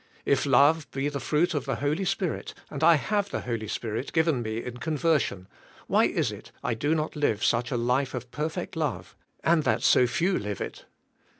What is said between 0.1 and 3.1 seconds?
If love be the fruit of the Holy Spirit and I